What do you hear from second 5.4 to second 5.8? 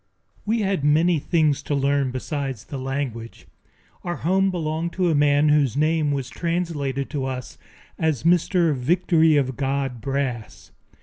whose